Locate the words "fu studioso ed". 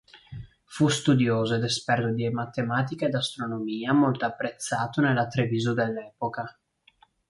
0.65-1.63